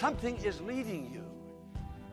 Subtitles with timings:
[0.00, 1.22] Something is leading you.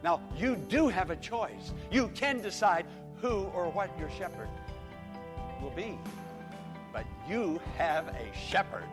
[0.03, 1.71] Now, you do have a choice.
[1.89, 2.85] You can decide
[3.21, 4.49] who or what your shepherd
[5.61, 5.97] will be.
[6.91, 8.83] But you have a shepherd.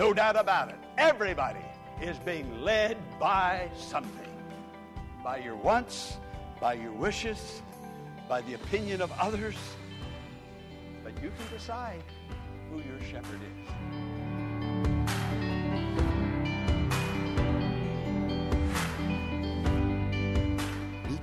[0.00, 0.78] No doubt about it.
[0.98, 1.64] Everybody
[2.02, 4.26] is being led by something
[5.22, 6.16] by your wants,
[6.60, 7.62] by your wishes,
[8.28, 9.54] by the opinion of others.
[11.04, 12.02] But you can decide
[12.68, 14.09] who your shepherd is.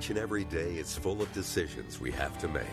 [0.08, 2.64] Each and every day is full of decisions we have to make.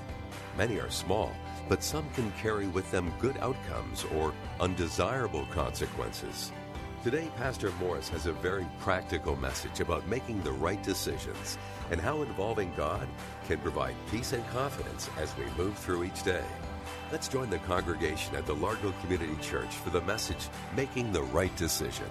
[0.57, 1.33] Many are small,
[1.67, 6.53] but some can carry with them good outcomes or undesirable consequences.
[7.03, 11.57] Today, Pastor Morris has a very practical message about making the right decisions
[11.91, 13.05] and how involving God
[13.49, 16.45] can provide peace and confidence as we move through each day.
[17.11, 21.53] Let's join the congregation at the Largo Community Church for the message Making the Right
[21.57, 22.07] Decision.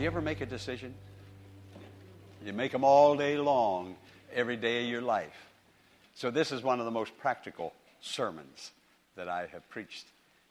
[0.00, 0.94] Do you ever make a decision?
[2.42, 3.96] You make them all day long,
[4.32, 5.50] every day of your life.
[6.14, 8.72] So, this is one of the most practical sermons
[9.16, 10.06] that I have preached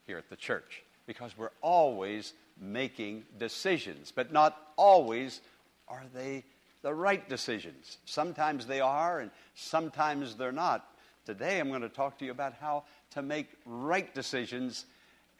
[0.05, 5.41] here at the church because we're always making decisions, but not always
[5.87, 6.43] are they
[6.83, 7.97] the right decisions.
[8.05, 10.85] Sometimes they are, and sometimes they're not.
[11.25, 12.83] Today, I'm going to talk to you about how
[13.15, 14.85] to make right decisions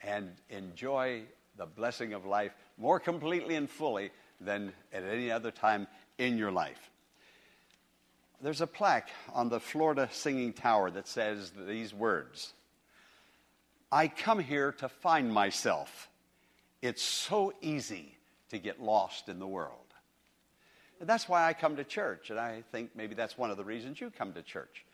[0.02, 1.22] and enjoy
[1.56, 4.10] the blessing of life more completely and fully
[4.40, 5.86] than at any other time
[6.18, 6.90] in your life.
[8.42, 12.54] There's a plaque on the Florida Singing Tower that says these words
[13.92, 16.08] I come here to find myself.
[16.80, 18.16] It's so easy
[18.48, 19.76] to get lost in the world.
[21.00, 23.64] And that's why I come to church, and I think maybe that's one of the
[23.64, 24.84] reasons you come to church.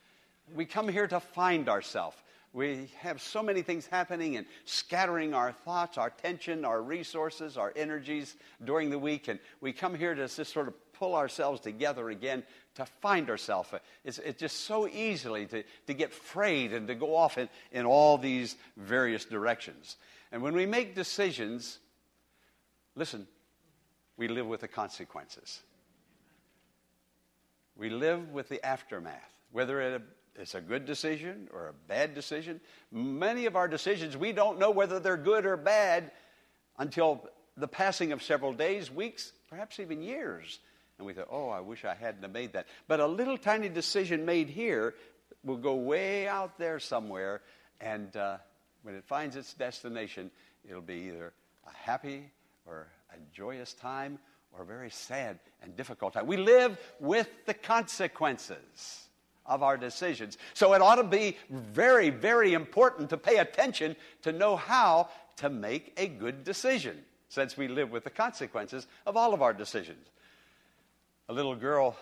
[0.54, 2.16] We come here to find ourselves.
[2.56, 7.70] We have so many things happening and scattering our thoughts, our attention, our resources, our
[7.76, 8.34] energies
[8.64, 12.42] during the week, and we come here to just sort of pull ourselves together again
[12.76, 13.68] to find ourselves.
[14.04, 17.84] It's, it's just so easily to, to get frayed and to go off in, in
[17.84, 19.98] all these various directions.
[20.32, 21.78] And when we make decisions,
[22.94, 23.26] listen,
[24.16, 25.60] we live with the consequences.
[27.76, 30.02] We live with the aftermath, whether it,
[30.38, 32.60] it's a good decision or a bad decision.
[32.92, 36.10] Many of our decisions, we don't know whether they're good or bad
[36.78, 40.58] until the passing of several days, weeks, perhaps even years.
[40.98, 42.66] And we thought, oh, I wish I hadn't made that.
[42.88, 44.94] But a little tiny decision made here
[45.44, 47.42] will go way out there somewhere,
[47.80, 48.38] and uh,
[48.82, 50.30] when it finds its destination,
[50.68, 51.32] it'll be either
[51.66, 52.30] a happy
[52.66, 54.18] or a joyous time
[54.52, 56.26] or a very sad and difficult time.
[56.26, 59.05] We live with the consequences
[59.46, 60.38] of our decisions.
[60.54, 65.50] So it ought to be very, very important to pay attention to know how to
[65.50, 66.98] make a good decision,
[67.28, 70.08] since we live with the consequences of all of our decisions.
[71.28, 71.96] A little girl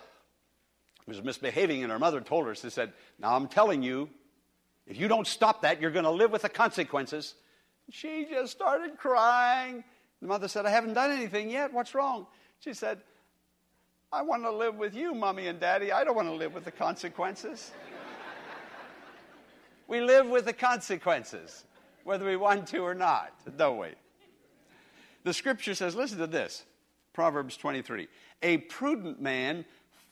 [1.07, 4.09] was misbehaving, and her mother told her, she said, Now I'm telling you,
[4.87, 7.35] if you don't stop that, you're going to live with the consequences.
[7.91, 9.83] She just started crying.
[10.21, 11.73] The mother said, I haven't done anything yet.
[11.73, 12.27] What's wrong?
[12.59, 13.01] She said,
[14.15, 15.91] I want to live with you, mommy and daddy.
[15.91, 17.71] I don't want to live with the consequences.
[19.89, 21.65] we live with the consequences,
[22.05, 23.89] whether we want to or not, don't we?
[25.25, 26.63] The scripture says, listen to this
[27.11, 28.07] Proverbs 23.
[28.41, 29.65] A prudent man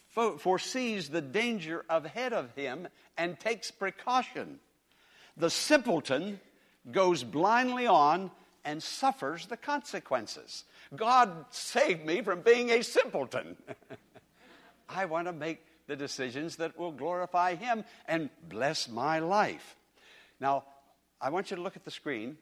[0.09, 4.59] fo- foresees the danger ahead of him and takes precaution.
[5.38, 6.41] The simpleton
[6.91, 8.32] goes blindly on
[8.66, 10.66] and suffers the consequences.
[10.95, 13.55] God saved me from being a simpleton.
[14.90, 19.75] I want to make the decisions that will glorify Him and bless my life.
[20.40, 20.66] Now,
[21.19, 22.37] I want you to look at the screen,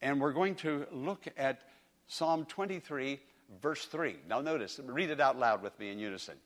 [0.00, 1.60] and we're going to look at
[2.06, 3.20] Psalm 23,
[3.60, 4.16] verse 3.
[4.28, 6.36] Now, notice, read it out loud with me in unison.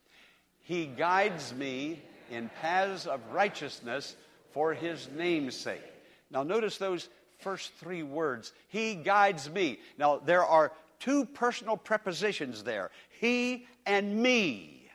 [0.61, 2.01] He guides me
[2.31, 4.15] in paths of righteousness
[4.51, 5.81] for His name's sake.
[6.31, 7.07] Now, notice those
[7.39, 8.51] first three words.
[8.69, 9.79] He guides me.
[9.97, 14.89] Now, there are two personal prepositions there He and me.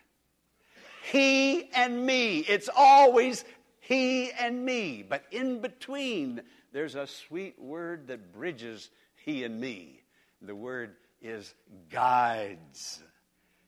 [1.11, 2.41] He and me.
[2.41, 3.45] It's always
[3.81, 5.03] he and me.
[5.03, 6.43] But in between,
[6.73, 10.03] there's a sweet word that bridges he and me.
[10.43, 11.55] The word is
[11.91, 13.03] guides.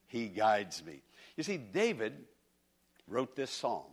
[0.07, 1.03] He guides me.
[1.37, 2.13] You see, David
[3.09, 3.91] wrote this psalm.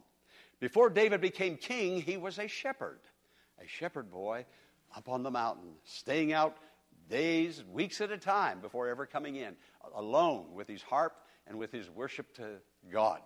[0.59, 2.99] Before David became king, he was a shepherd,
[3.63, 4.45] a shepherd boy
[4.95, 6.57] up on the mountain, staying out
[7.09, 9.55] days, weeks at a time before ever coming in,
[9.95, 11.13] alone with his harp
[11.47, 12.57] and with his worship to
[12.91, 13.19] God.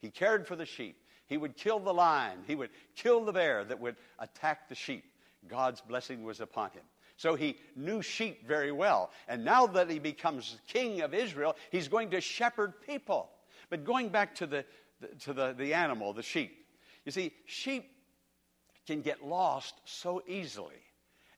[0.00, 0.96] He cared for the sheep.
[1.26, 2.38] He would kill the lion.
[2.46, 5.04] He would kill the bear that would attack the sheep.
[5.48, 6.82] God's blessing was upon him.
[7.16, 9.10] So he knew sheep very well.
[9.28, 13.30] And now that he becomes king of Israel, he's going to shepherd people.
[13.70, 14.64] But going back to the,
[15.20, 16.66] to the, the animal, the sheep,
[17.04, 17.90] you see, sheep
[18.86, 20.83] can get lost so easily.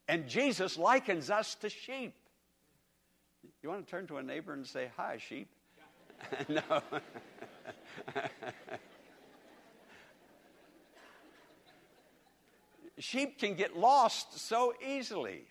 [0.07, 2.13] And Jesus likens us to sheep.
[3.61, 5.49] You want to turn to a neighbor and say, Hi, sheep?
[6.49, 6.61] no.
[12.97, 15.41] sheep can get lost so easily.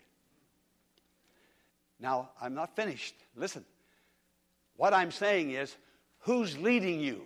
[1.99, 3.15] Now, I'm not finished.
[3.35, 3.65] Listen.
[4.75, 5.75] What I'm saying is
[6.19, 7.23] who's leading you?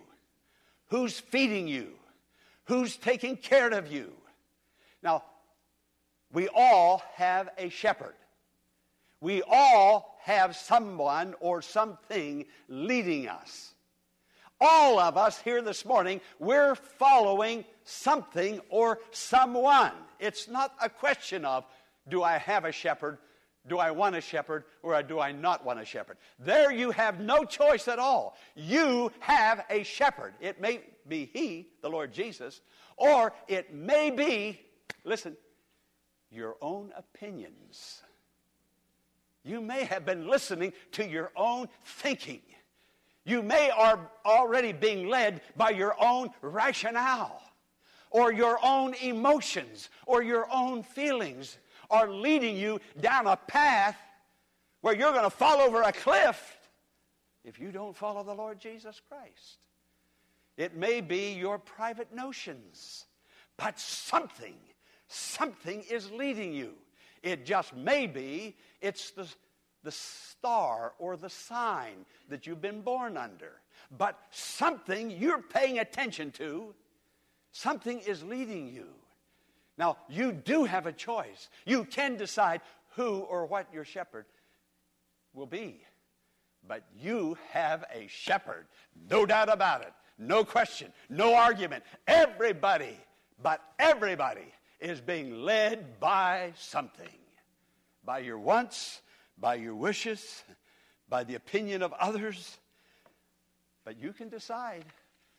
[0.88, 1.88] Who's feeding you?
[2.64, 4.12] Who's taking care of you?
[5.02, 5.24] Now,
[6.32, 8.14] we all have a shepherd.
[9.20, 13.74] We all have someone or something leading us.
[14.60, 19.92] All of us here this morning, we're following something or someone.
[20.20, 21.64] It's not a question of,
[22.08, 23.18] do I have a shepherd?
[23.68, 26.16] Do I want a shepherd or do I not want a shepherd?
[26.38, 28.36] There you have no choice at all.
[28.56, 30.34] You have a shepherd.
[30.40, 32.60] It may be He, the Lord Jesus,
[32.96, 34.60] or it may be,
[35.04, 35.36] listen,
[36.32, 38.02] your own opinions.
[39.44, 42.42] You may have been listening to your own thinking.
[43.24, 47.42] You may are already being led by your own rationale
[48.10, 51.58] or your own emotions or your own feelings
[51.90, 53.96] are leading you down a path
[54.80, 56.58] where you're going to fall over a cliff
[57.44, 59.66] if you don't follow the Lord Jesus Christ.
[60.56, 63.06] It may be your private notions,
[63.56, 64.56] but something,
[65.08, 66.74] something is leading you.
[67.22, 69.26] It just may be it's the,
[69.84, 73.52] the star or the sign that you've been born under.
[73.96, 76.74] But something you're paying attention to,
[77.52, 78.88] something is leading you.
[79.78, 81.48] Now, you do have a choice.
[81.64, 82.60] You can decide
[82.96, 84.26] who or what your shepherd
[85.32, 85.82] will be.
[86.66, 88.66] But you have a shepherd,
[89.10, 91.82] no doubt about it, no question, no argument.
[92.06, 92.96] Everybody,
[93.42, 97.08] but everybody is being led by something
[98.04, 99.00] by your wants,
[99.38, 100.42] by your wishes,
[101.08, 102.58] by the opinion of others.
[103.84, 104.84] But you can decide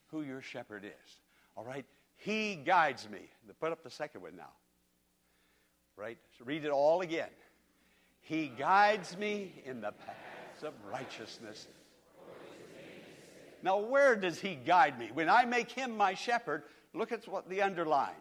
[0.07, 1.19] who your shepherd is.
[1.55, 1.85] All right?
[2.17, 3.19] He guides me.
[3.59, 4.51] Put up the second one now.
[5.95, 6.17] Right?
[6.37, 7.29] So read it all again.
[8.21, 11.67] He guides me in the paths of righteousness.
[13.61, 15.09] Now, where does he guide me?
[15.13, 16.63] When I make him my shepherd,
[16.93, 18.11] look at what the underline.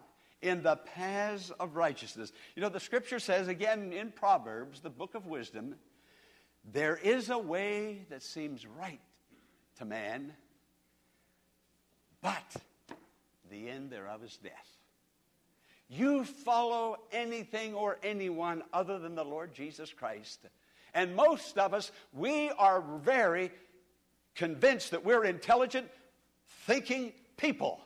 [0.43, 2.33] In the paths of righteousness.
[2.55, 5.75] You know, the scripture says again in Proverbs, the book of wisdom,
[6.69, 8.99] there is a way that seems right
[9.77, 10.33] to man,
[12.21, 12.55] but
[13.49, 14.77] the end thereof is death.
[15.87, 20.39] You follow anything or anyone other than the Lord Jesus Christ.
[20.93, 23.51] And most of us, we are very
[24.35, 25.87] convinced that we're intelligent,
[26.65, 27.79] thinking people.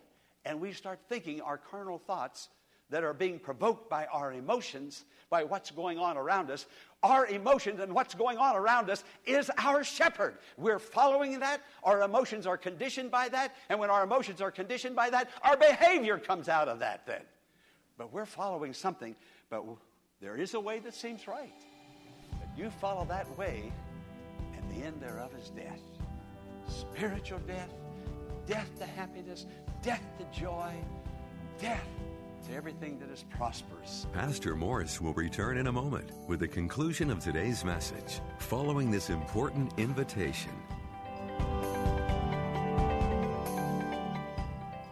[0.47, 2.47] And we start thinking our carnal thoughts
[2.89, 6.65] that are being provoked by our emotions, by what's going on around us.
[7.03, 10.37] Our emotions and what's going on around us is our shepherd.
[10.57, 11.61] We're following that.
[11.83, 13.55] Our emotions are conditioned by that.
[13.67, 17.23] And when our emotions are conditioned by that, our behavior comes out of that then.
[17.97, 19.17] But we're following something,
[19.49, 19.65] but
[20.21, 21.61] there is a way that seems right.
[22.31, 23.73] But you follow that way,
[24.55, 25.81] and the end thereof is death
[26.69, 27.73] spiritual death,
[28.45, 29.45] death to happiness,
[29.81, 30.73] death to joy,
[31.59, 31.87] death
[32.47, 34.07] to everything that is prosperous.
[34.13, 39.09] Pastor Morris will return in a moment with the conclusion of today's message following this
[39.09, 40.51] important invitation.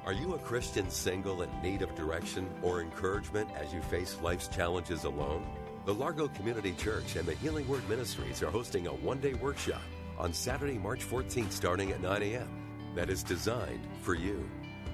[0.05, 4.47] Are you a Christian single in need of direction or encouragement as you face life's
[4.47, 5.43] challenges alone?
[5.85, 9.81] The Largo Community Church and the Healing Word Ministries are hosting a one day workshop
[10.17, 12.47] on Saturday, March 14th, starting at 9 a.m.
[12.95, 14.47] that is designed for you.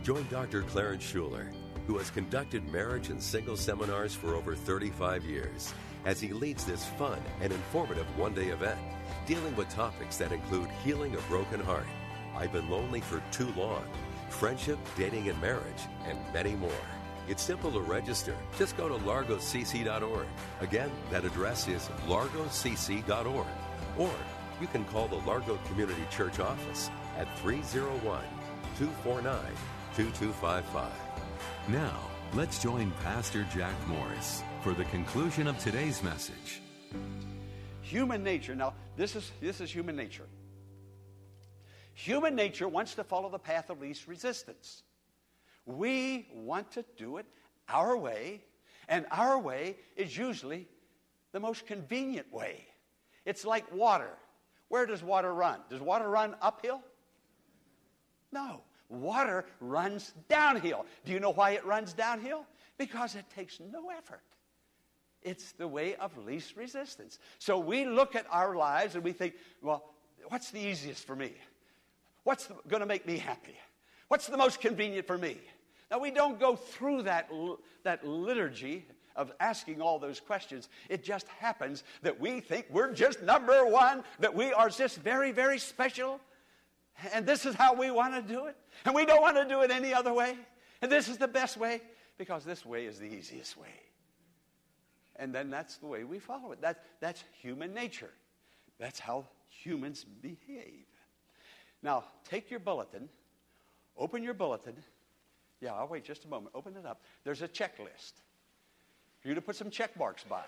[0.03, 0.63] Join Dr.
[0.63, 1.51] Clarence Shuler
[1.87, 5.73] who has conducted marriage and single seminars for over 35 years,
[6.05, 8.79] as he leads this fun and informative one day event
[9.25, 11.85] dealing with topics that include healing a broken heart,
[12.35, 13.83] I've been lonely for too long,
[14.29, 16.71] friendship, dating, and marriage, and many more.
[17.27, 18.35] It's simple to register.
[18.57, 20.27] Just go to largocc.org.
[20.59, 23.47] Again, that address is largocc.org.
[23.97, 24.13] Or
[24.59, 28.23] you can call the Largo Community Church office at 301
[28.77, 29.37] 249
[29.95, 30.89] 2255.
[31.67, 31.99] Now,
[32.33, 36.61] let's join Pastor Jack Morris for the conclusion of today's message.
[37.81, 38.55] Human nature.
[38.55, 40.27] Now, this is, this is human nature.
[41.93, 44.83] Human nature wants to follow the path of least resistance.
[45.65, 47.25] We want to do it
[47.67, 48.43] our way,
[48.87, 50.69] and our way is usually
[51.33, 52.65] the most convenient way.
[53.25, 54.11] It's like water.
[54.69, 55.59] Where does water run?
[55.69, 56.81] Does water run uphill?
[58.31, 58.61] No.
[58.91, 60.85] Water runs downhill.
[61.05, 62.45] Do you know why it runs downhill?
[62.77, 64.21] Because it takes no effort.
[65.21, 67.19] It's the way of least resistance.
[67.39, 69.93] So we look at our lives and we think, well,
[70.27, 71.33] what's the easiest for me?
[72.23, 73.55] What's going to make me happy?
[74.07, 75.37] What's the most convenient for me?
[75.89, 77.29] Now, we don't go through that,
[77.83, 80.69] that liturgy of asking all those questions.
[80.89, 85.31] It just happens that we think we're just number one, that we are just very,
[85.31, 86.19] very special,
[87.13, 88.55] and this is how we want to do it.
[88.85, 90.37] And we don't want to do it any other way.
[90.81, 91.81] And this is the best way
[92.17, 93.73] because this way is the easiest way.
[95.17, 96.61] And then that's the way we follow it.
[96.61, 98.11] That, that's human nature.
[98.79, 100.85] That's how humans behave.
[101.83, 103.09] Now, take your bulletin,
[103.97, 104.75] open your bulletin.
[105.59, 106.55] Yeah, I'll wait just a moment.
[106.55, 107.03] Open it up.
[107.23, 108.13] There's a checklist
[109.19, 110.43] for you to put some check marks by.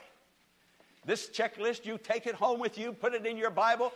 [1.05, 3.91] This checklist, you take it home with you, put it in your Bible,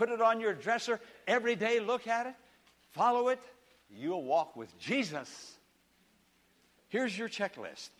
[0.00, 2.34] put it on your dresser every day, look at it,
[2.92, 3.38] follow it.
[3.90, 5.58] You'll walk with Jesus.
[6.88, 7.90] Here's your checklist.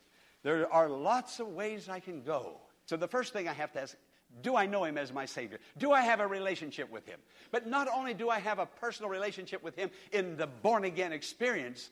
[0.42, 2.56] There are lots of ways I can go.
[2.86, 3.94] So the first thing I have to ask
[4.42, 5.58] do I know him as my Savior?
[5.76, 7.18] Do I have a relationship with him?
[7.50, 11.12] But not only do I have a personal relationship with him in the born again
[11.12, 11.90] experience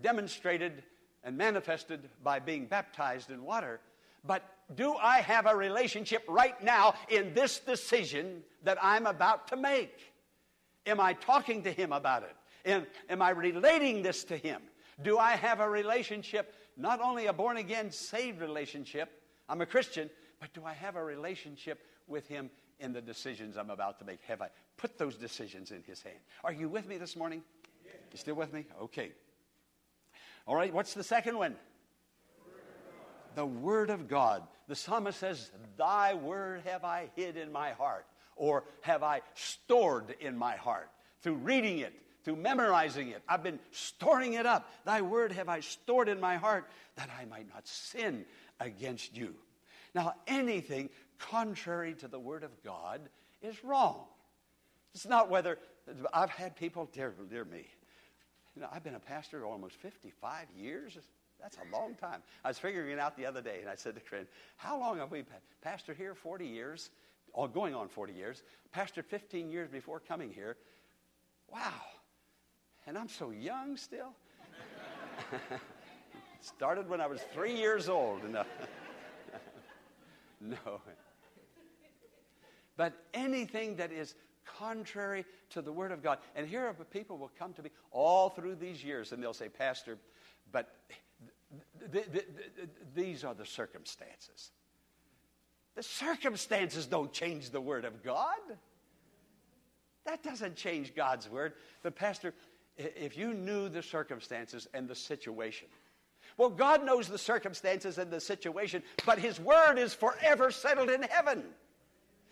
[0.00, 0.84] demonstrated
[1.24, 3.80] and manifested by being baptized in water,
[4.24, 4.42] but
[4.74, 9.98] do I have a relationship right now in this decision that I'm about to make?
[10.86, 12.36] Am I talking to him about it?
[12.64, 14.60] Am, am I relating this to him?
[15.02, 19.10] Do I have a relationship, not only a born again, saved relationship,
[19.48, 20.10] I'm a Christian,
[20.40, 24.20] but do I have a relationship with him in the decisions I'm about to make?
[24.26, 26.18] Have I put those decisions in his hand?
[26.44, 27.42] Are you with me this morning?
[27.84, 28.64] You still with me?
[28.82, 29.12] Okay.
[30.46, 31.56] All right, what's the second one?
[33.34, 34.42] The Word of God.
[34.68, 38.06] The psalmist says, Thy Word have I hid in my heart,
[38.36, 40.90] or have I stored in my heart
[41.22, 41.92] through reading it,
[42.24, 43.22] through memorizing it.
[43.28, 44.70] I've been storing it up.
[44.84, 48.24] Thy Word have I stored in my heart that I might not sin
[48.60, 49.34] against you.
[49.94, 53.00] Now, anything contrary to the Word of God
[53.42, 54.04] is wrong.
[54.94, 55.58] It's not whether,
[56.12, 57.66] I've had people, dear, dear me,
[58.54, 60.98] you know, I've been a pastor almost 55 years.
[61.40, 62.22] That's a long time.
[62.44, 64.26] I was figuring it out the other day, and I said to Corinne,
[64.56, 65.24] How long have we
[65.64, 66.14] pastored here?
[66.14, 66.90] 40 years,
[67.32, 68.42] or going on 40 years.
[68.74, 70.56] Pastored 15 years before coming here.
[71.52, 71.72] Wow.
[72.86, 74.12] And I'm so young still.
[76.40, 78.28] Started when I was three years old.
[78.30, 78.44] No.
[80.40, 80.80] no.
[82.76, 84.14] But anything that is
[84.58, 86.18] contrary to the Word of God.
[86.34, 89.98] And here people will come to me all through these years and they'll say, Pastor,
[90.52, 90.74] but
[91.92, 92.26] th- th-
[92.56, 94.52] th- these are the circumstances.
[95.74, 98.40] The circumstances don't change the Word of God.
[100.06, 101.52] That doesn't change God's Word.
[101.82, 102.34] But, Pastor,
[102.76, 105.68] if you knew the circumstances and the situation,
[106.36, 111.02] well, God knows the circumstances and the situation, but His Word is forever settled in
[111.02, 111.44] heaven.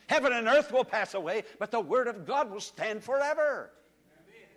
[0.08, 3.72] Heaven and earth will pass away, but the Word of God will stand forever.
[4.24, 4.48] Amen.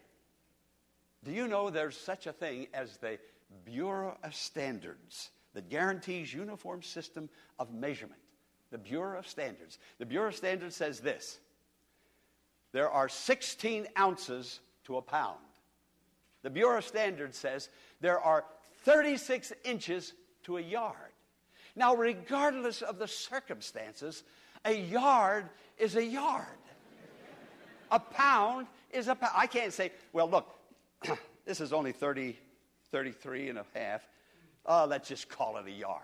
[1.25, 3.18] Do you know there's such a thing as the
[3.65, 8.20] Bureau of Standards that guarantees uniform system of measurement?
[8.72, 9.79] The Bureau of Standards.
[9.98, 11.39] The Bureau of Standards says this
[12.72, 15.39] there are 16 ounces to a pound.
[16.44, 18.46] The Bureau of Standards says there are
[18.84, 20.13] 36 inches
[20.44, 20.96] to a yard.
[21.75, 24.24] Now, regardless of the circumstances,
[24.65, 26.46] a yard is a yard.
[27.91, 29.34] A pound is a pound.
[29.36, 30.48] I can't say, well, look,
[31.46, 32.38] this is only 30,
[32.91, 34.08] 33 and a half.
[34.65, 36.01] Oh, let's just call it a yard.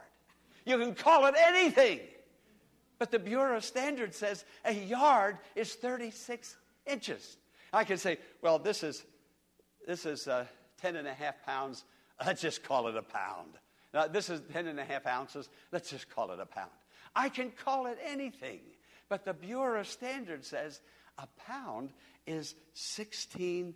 [0.65, 1.99] You can call it anything.
[2.97, 7.37] But the Bureau of Standards says a yard is 36 inches.
[7.73, 9.03] I can say, well, this is,
[9.85, 10.45] this is uh,
[10.81, 11.83] 10 and a half pounds.
[12.25, 13.51] Let's just call it a pound.
[13.93, 15.49] Now, this is 10 and a half ounces.
[15.71, 16.71] Let's just call it a pound.
[17.15, 18.59] I can call it anything.
[19.07, 20.81] But the Bureau of Standards says
[21.17, 21.91] a pound
[22.25, 23.73] is 16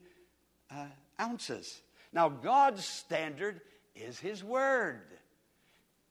[0.72, 0.86] uh,
[1.22, 1.82] ounces.
[2.12, 3.62] Now, God's standard
[3.96, 5.06] is His Word.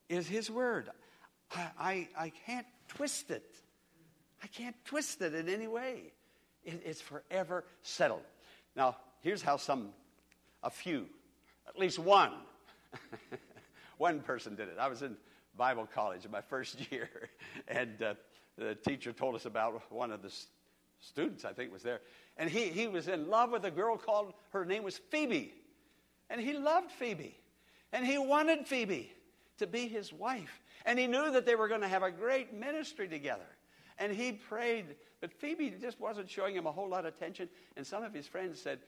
[0.09, 0.91] Is His Word.
[1.55, 3.55] I, I, I can't twist it.
[4.43, 6.13] I can't twist it in any way.
[6.65, 8.23] It, it's forever settled.
[8.77, 9.91] Now, here's how some,
[10.63, 11.07] a few,
[11.67, 12.33] at least one,
[13.99, 14.77] one person did it.
[14.79, 15.17] I was in
[15.57, 17.09] Bible college in my first year,
[17.67, 18.15] and uh,
[18.57, 20.33] the teacher told us about one of the
[21.01, 22.01] students, I think, was there.
[22.37, 25.53] And he, he was in love with a girl called, her name was Phoebe.
[26.31, 27.39] And he loved Phoebe.
[27.93, 29.11] And he wanted Phoebe
[29.59, 30.61] to be his wife.
[30.85, 33.49] And he knew that they were going to have a great ministry together.
[33.99, 37.49] And he prayed, but Phoebe just wasn't showing him a whole lot of attention.
[37.77, 38.79] And some of his friends said,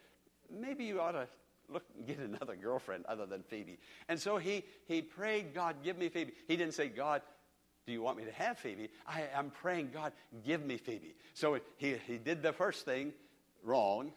[0.51, 1.27] maybe you ought to
[1.69, 3.79] look and get another girlfriend other than Phoebe.
[4.09, 6.33] And so he, he prayed, God, give me Phoebe.
[6.47, 7.23] He didn't say, God,
[7.87, 8.89] do you want me to have Phoebe?
[9.07, 10.13] I, am praying, God,
[10.45, 11.15] give me Phoebe.
[11.35, 13.13] So he, he did the first thing
[13.65, 14.13] wrong.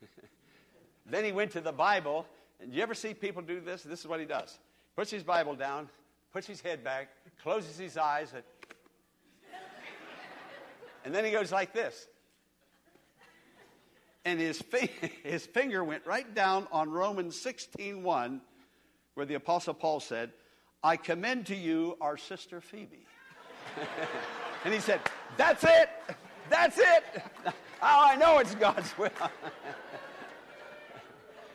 [1.06, 2.26] then he went to the Bible.
[2.62, 3.82] And you ever see people do this?
[3.82, 4.58] This is what he does.
[4.94, 5.88] Puts his Bible down,
[6.32, 7.08] puts his head back,
[7.42, 8.42] closes his eyes, and,
[11.04, 12.06] and then he goes like this.
[14.24, 14.90] And his, fi-
[15.24, 18.40] his finger went right down on Romans 16.1,
[19.14, 20.30] where the Apostle Paul said,
[20.84, 23.06] I commend to you our sister Phoebe.
[24.64, 25.00] and he said,
[25.36, 25.90] That's it.
[26.48, 27.04] That's it.
[27.80, 29.10] How oh, I know it's God's will.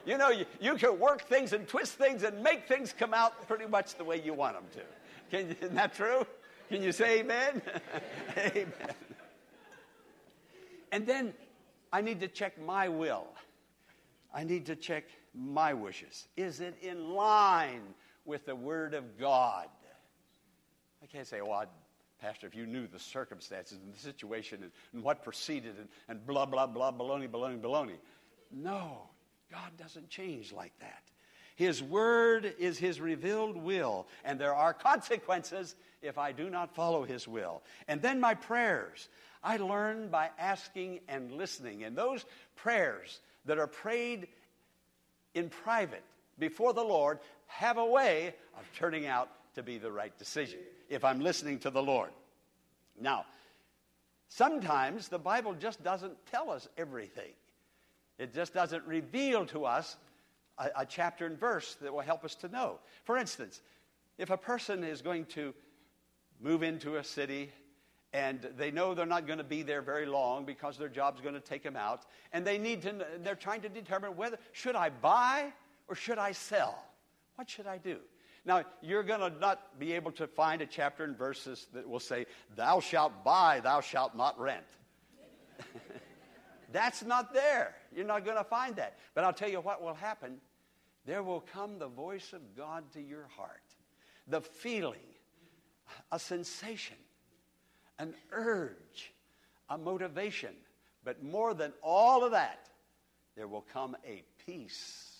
[0.08, 3.46] You know, you, you can work things and twist things and make things come out
[3.48, 5.38] pretty much the way you want them to.
[5.38, 6.26] Can, isn't that true?
[6.70, 7.62] Can you say amen?
[8.38, 8.72] amen.
[10.94, 11.34] And then
[11.92, 13.28] I need to check my will.
[14.34, 15.04] I need to check
[15.36, 16.28] my wishes.
[16.38, 17.82] Is it in line
[18.24, 19.68] with the Word of God?
[21.04, 21.66] I can't say, oh, well,
[22.22, 26.26] Pastor, if you knew the circumstances and the situation and, and what preceded and, and
[26.26, 27.98] blah, blah, blah, baloney, baloney, baloney.
[28.52, 29.10] No,
[29.51, 31.04] God doesn't change like that.
[31.56, 37.04] His word is his revealed will, and there are consequences if I do not follow
[37.04, 37.63] his will.
[37.88, 39.10] And then my prayers.
[39.43, 41.84] I learn by asking and listening.
[41.84, 44.28] And those prayers that are prayed
[45.34, 46.04] in private
[46.38, 51.04] before the Lord have a way of turning out to be the right decision if
[51.04, 52.12] I'm listening to the Lord.
[53.00, 53.26] Now,
[54.28, 57.32] sometimes the Bible just doesn't tell us everything,
[58.17, 59.97] it just doesn't reveal to us
[60.58, 62.80] a, a chapter and verse that will help us to know.
[63.03, 63.62] For instance,
[64.17, 65.53] if a person is going to
[66.39, 67.51] move into a city
[68.13, 71.34] and they know they're not going to be there very long because their job's going
[71.34, 74.89] to take them out and they need to they're trying to determine whether should i
[74.89, 75.51] buy
[75.89, 76.82] or should i sell
[77.36, 77.97] what should i do
[78.47, 81.99] now, you're going to not be able to find a chapter and verses that will
[81.99, 82.25] say,
[82.56, 84.63] Thou shalt buy, thou shalt not rent.
[86.78, 87.74] That's not there.
[87.96, 89.00] You're not going to find that.
[89.16, 90.38] But I'll tell you what will happen.
[91.06, 93.63] There will come the voice of God to your heart,
[94.28, 95.00] the feeling,
[96.12, 96.98] a sensation,
[97.98, 99.13] an urge,
[99.70, 100.54] a motivation.
[101.04, 102.70] But more than all of that,
[103.36, 105.18] there will come a peace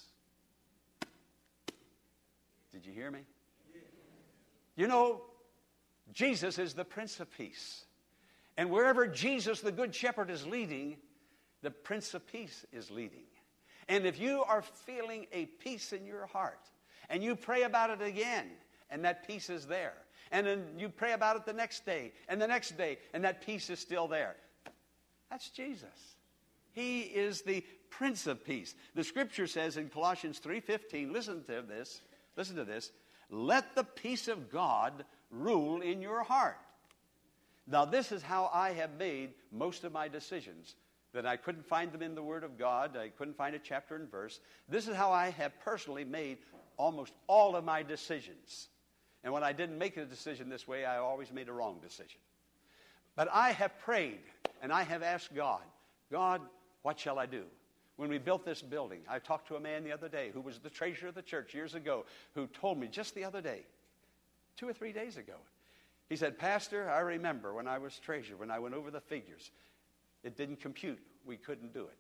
[2.78, 3.22] did you hear me?
[4.76, 5.22] You know,
[6.14, 7.86] Jesus is the Prince of Peace.
[8.56, 10.98] And wherever Jesus, the Good Shepherd, is leading,
[11.62, 13.26] the Prince of Peace is leading.
[13.90, 16.60] And if you are feeling a peace in your heart,
[17.10, 18.48] and you pray about it again,
[18.90, 19.94] and that peace is there,
[20.32, 23.46] and then you pray about it the next day, and the next day, and that
[23.46, 24.36] peace is still there,
[25.30, 26.16] that's Jesus.
[26.74, 28.76] He is the Prince of Peace.
[28.94, 32.02] The scripture says in Colossians 3:15, listen to this.
[32.36, 32.92] Listen to this.
[33.30, 36.60] Let the peace of God rule in your heart.
[37.66, 40.76] Now, this is how I have made most of my decisions.
[41.14, 43.96] That I couldn't find them in the Word of God, I couldn't find a chapter
[43.96, 44.40] and verse.
[44.68, 46.38] This is how I have personally made
[46.78, 48.68] almost all of my decisions.
[49.24, 52.20] And when I didn't make a decision this way, I always made a wrong decision.
[53.16, 54.20] But I have prayed
[54.62, 55.62] and I have asked God,
[56.12, 56.42] God,
[56.84, 57.44] what shall I do?
[57.98, 59.02] when we built this building.
[59.10, 61.54] I talked to a man the other day who was the treasurer of the church
[61.54, 63.64] years ago who told me just the other day,
[64.56, 65.34] two or three days ago,
[66.08, 69.52] he said, Pastor, I remember when I was treasurer, when I went over the figures,
[70.28, 71.00] it didn't compute.
[71.26, 71.98] We couldn't do it.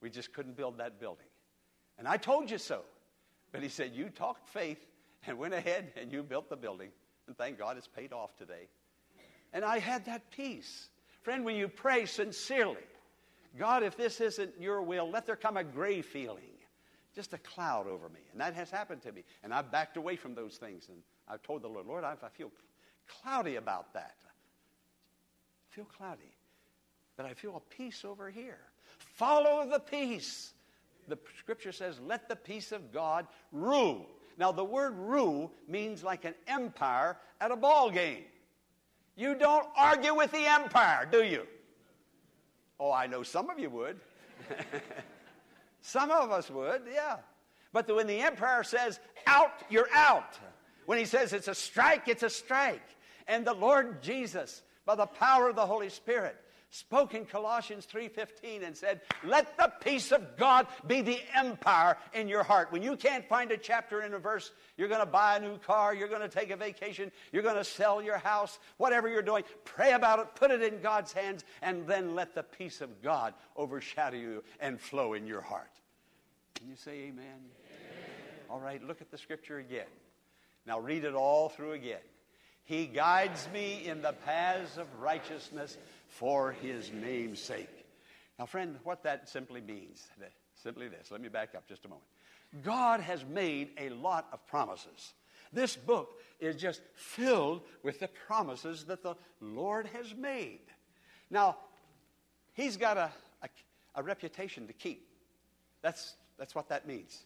[0.00, 1.26] We just couldn't build that building.
[1.98, 2.82] And I told you so.
[3.52, 4.84] But he said, You talked faith
[5.26, 6.90] and went ahead and you built the building.
[7.28, 8.68] And thank God it's paid off today.
[9.52, 10.88] And I had that peace.
[11.22, 12.82] Friend, when you pray sincerely,
[13.56, 16.42] God, if this isn't your will, let there come a gray feeling,
[17.14, 18.20] just a cloud over me.
[18.32, 19.22] And that has happened to me.
[19.44, 20.88] And I've backed away from those things.
[20.88, 22.50] And I've told the Lord, Lord, I, feel
[23.22, 24.16] cloudy about that.
[24.26, 26.34] I feel cloudy.
[27.16, 28.58] But I feel a peace over here.
[28.98, 30.52] Follow the peace.
[31.08, 34.06] The scripture says, let the peace of God rule.
[34.38, 38.24] Now, the word rule means like an empire at a ball game.
[39.16, 41.46] You don't argue with the empire, do you?
[42.80, 44.00] Oh, I know some of you would.
[45.80, 47.18] some of us would, yeah.
[47.72, 50.38] But when the empire says out, you're out.
[50.86, 52.82] When he says it's a strike, it's a strike.
[53.28, 56.36] And the Lord Jesus, by the power of the Holy Spirit,
[56.74, 62.26] spoke in Colossians 3:15 and said, "Let the peace of God be the empire in
[62.26, 65.36] your heart." When you can't find a chapter in a verse, you're going to buy
[65.36, 68.58] a new car, you're going to take a vacation, you're going to sell your house,
[68.76, 72.42] whatever you're doing, pray about it, put it in God's hands, and then let the
[72.42, 75.80] peace of God overshadow you and flow in your heart.
[76.54, 77.14] Can you say amen?
[77.16, 78.50] amen?
[78.50, 79.86] All right, look at the scripture again.
[80.66, 82.02] Now read it all through again.
[82.64, 85.76] He guides me in the paths of righteousness
[86.18, 87.68] for his name's sake.
[88.38, 90.06] Now, friend, what that simply means,
[90.62, 92.06] simply this, let me back up just a moment.
[92.62, 95.14] God has made a lot of promises.
[95.52, 100.60] This book is just filled with the promises that the Lord has made.
[101.30, 101.56] Now,
[102.52, 103.10] he's got a,
[103.42, 103.48] a,
[103.96, 105.08] a reputation to keep.
[105.82, 107.24] That's, that's what that means.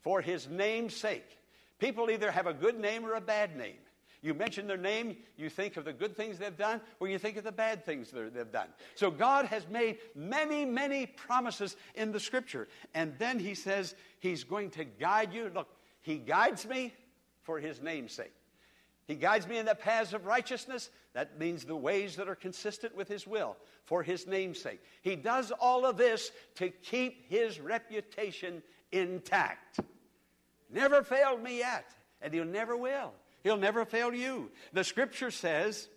[0.00, 1.38] For his name's sake.
[1.78, 3.78] People either have a good name or a bad name.
[4.22, 7.36] You mention their name, you think of the good things they've done, or you think
[7.36, 8.68] of the bad things they've done.
[8.94, 12.68] So God has made many, many promises in the scripture.
[12.94, 15.50] And then He says He's going to guide you.
[15.52, 15.68] Look,
[16.02, 16.94] He guides me
[17.42, 18.32] for His name's sake.
[19.08, 20.88] He guides me in the paths of righteousness.
[21.14, 24.80] That means the ways that are consistent with His will for His name's sake.
[25.02, 29.80] He does all of this to keep His reputation intact.
[30.70, 33.12] Never failed me yet, and He'll never will.
[33.42, 34.50] He'll never fail you.
[34.72, 35.88] The scripture says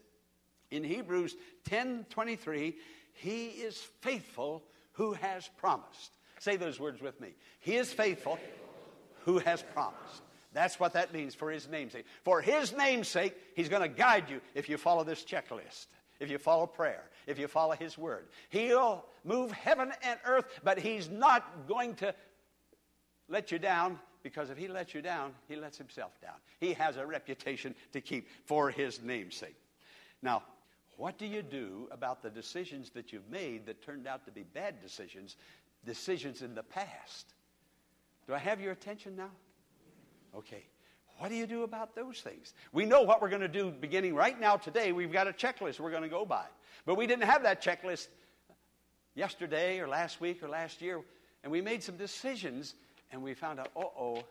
[0.72, 2.76] in Hebrews 10 23,
[3.14, 6.12] He is faithful who has promised.
[6.40, 7.30] Say those words with me.
[7.60, 8.40] He is faithful
[9.24, 10.22] who has promised.
[10.54, 12.06] That's what that means for His namesake.
[12.24, 15.88] For His namesake, He's going to guide you if you follow this checklist,
[16.20, 18.28] if you follow prayer, if you follow His word.
[18.50, 22.16] He'll move heaven and earth, but He's not going to
[23.28, 26.34] let you down because if he lets you down, he lets himself down.
[26.60, 29.56] He has a reputation to keep for his namesake.
[30.24, 30.42] Now,
[30.98, 34.42] what do you do about the decisions that you've made that turned out to be
[34.42, 35.36] bad decisions,
[35.86, 37.36] decisions in the past?
[38.26, 39.30] Do I have your attention now?
[40.36, 40.64] Okay.
[41.20, 42.56] What do you do about those things?
[42.74, 44.92] We know what we're going to do beginning right now today.
[44.92, 46.46] We've got a checklist we're going to go by.
[46.88, 48.08] But we didn't have that checklist
[49.14, 51.00] yesterday or last week or last year.
[51.44, 52.74] And we made some decisions
[53.16, 54.24] and we found out, oh, oh,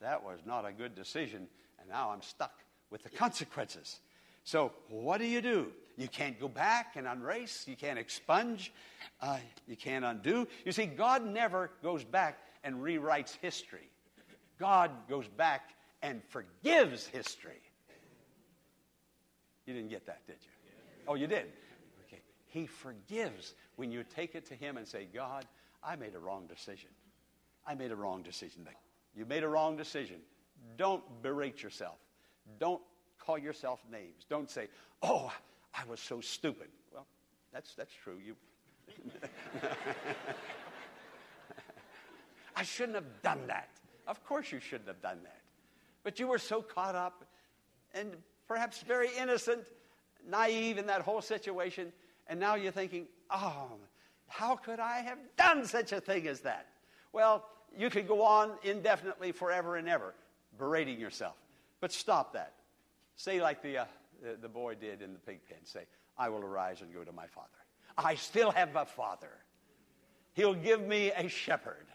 [0.00, 1.46] that was not a good decision,
[1.78, 2.54] and now I'm stuck
[2.90, 4.00] with the consequences.
[4.42, 5.70] So, what do you do?
[5.98, 8.72] You can't go back and unrace, you can't expunge,
[9.20, 9.36] uh,
[9.68, 10.48] you can't undo.
[10.64, 13.90] You see, God never goes back and rewrites history,
[14.58, 17.60] God goes back and forgives history.
[19.66, 20.72] You didn't get that, did you?
[21.06, 21.52] Oh, you did?
[22.06, 22.22] Okay.
[22.46, 25.44] He forgives when you take it to Him and say, God,
[25.84, 26.88] I made a wrong decision.
[27.66, 28.66] I made a wrong decision.
[29.14, 30.16] You made a wrong decision.
[30.76, 31.98] Don't berate yourself.
[32.58, 32.82] Don't
[33.18, 34.24] call yourself names.
[34.28, 34.68] Don't say,
[35.02, 35.32] "Oh,
[35.74, 37.06] I was so stupid." Well,
[37.52, 38.18] that's that's true.
[38.24, 38.36] You
[42.56, 43.68] I shouldn't have done that.
[44.06, 45.40] Of course you shouldn't have done that.
[46.02, 47.24] But you were so caught up
[47.94, 48.16] and
[48.48, 49.66] perhaps very innocent,
[50.28, 51.92] naive in that whole situation,
[52.26, 53.78] and now you're thinking, "Oh,
[54.26, 56.71] how could I have done such a thing as that?"
[57.12, 57.44] Well,
[57.76, 60.14] you could go on indefinitely forever and ever
[60.58, 61.36] berating yourself.
[61.80, 62.54] But stop that.
[63.16, 63.84] Say, like the, uh,
[64.22, 65.84] the, the boy did in the pig pen say,
[66.16, 67.48] I will arise and go to my father.
[67.96, 69.30] I still have a father.
[70.34, 71.86] He'll give me a shepherd.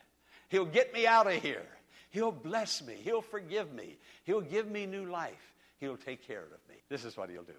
[0.50, 1.66] He'll get me out of here.
[2.10, 2.96] He'll bless me.
[3.04, 3.98] He'll forgive me.
[4.24, 5.54] He'll give me new life.
[5.80, 6.76] He'll take care of me.
[6.90, 7.54] This is what he'll do.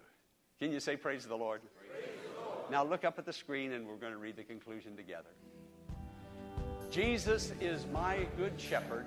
[0.59, 1.61] Can you say, Praise the Lord?
[1.77, 2.71] Praise the Lord.
[2.71, 5.29] Now look up at the screen and we're going to read the conclusion together.
[6.91, 9.05] Jesus is my good shepherd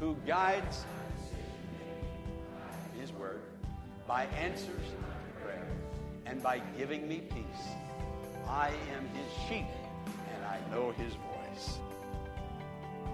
[0.00, 0.86] who guides
[2.98, 3.42] his word
[4.06, 5.66] by answers to prayer
[6.24, 7.66] and by giving me peace.
[8.48, 9.66] I am his sheep
[10.34, 11.78] and I know his voice.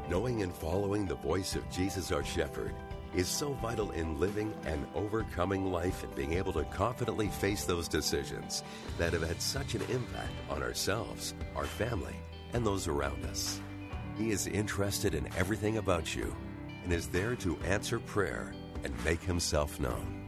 [0.08, 2.74] Knowing and following the voice of Jesus our shepherd
[3.16, 7.88] is so vital in living and overcoming life and being able to confidently face those
[7.88, 8.62] decisions
[8.96, 12.14] that have had such an impact on ourselves, our family,
[12.52, 13.60] and those around us.
[14.16, 16.34] He is interested in everything about you
[16.84, 18.52] and is there to answer prayer
[18.84, 20.20] and make himself known.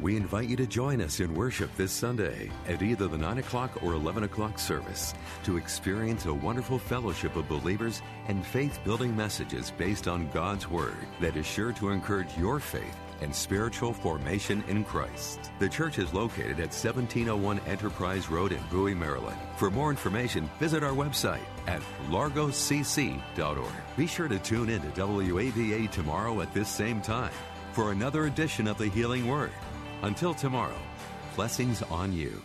[0.00, 3.82] We invite you to join us in worship this Sunday at either the 9 o'clock
[3.82, 5.14] or 11 o'clock service
[5.44, 10.96] to experience a wonderful fellowship of believers and faith building messages based on God's Word
[11.20, 15.50] that is sure to encourage your faith and spiritual formation in Christ.
[15.58, 19.38] The church is located at 1701 Enterprise Road in Bowie, Maryland.
[19.56, 23.72] For more information, visit our website at largocc.org.
[23.96, 27.32] Be sure to tune in to WAVA tomorrow at this same time
[27.72, 29.52] for another edition of the Healing Word.
[30.02, 30.78] Until tomorrow,
[31.34, 32.42] blessings on you.